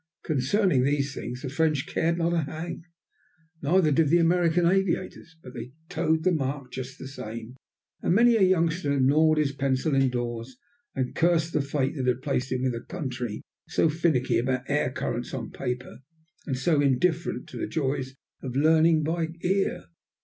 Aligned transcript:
Concerning 0.23 0.83
these 0.83 1.13
things 1.13 1.43
the 1.43 1.47
French 1.49 1.85
cared 1.85 2.17
not 2.17 2.33
a 2.33 2.41
hang. 2.45 2.83
Neither 3.61 3.91
did 3.91 4.07
the 4.07 4.17
American 4.17 4.65
aviators. 4.65 5.35
But 5.43 5.53
they 5.53 5.73
toed 5.89 6.23
the 6.23 6.31
mark 6.31 6.71
just 6.71 6.97
the 6.97 7.07
same, 7.07 7.55
and 8.01 8.15
many 8.15 8.35
a 8.35 8.41
youngster 8.41 8.99
gnawed 8.99 9.37
his 9.37 9.51
pencil 9.51 9.93
indoors 9.93 10.57
and 10.95 11.13
cursed 11.13 11.53
the 11.53 11.61
fate 11.61 11.95
that 11.97 12.07
had 12.07 12.23
placed 12.23 12.51
him 12.51 12.63
with 12.63 12.73
a 12.73 12.79
country 12.81 13.43
so 13.67 13.89
finicky 13.89 14.39
about 14.39 14.67
air 14.67 14.89
currents 14.91 15.35
on 15.35 15.51
paper 15.51 15.99
and 16.47 16.57
so 16.57 16.81
indifferent 16.81 17.47
to 17.49 17.57
the 17.57 17.67
joys 17.67 18.15
of 18.41 18.55
learning 18.55 19.03
by 19.03 19.27
ear. 19.43 19.85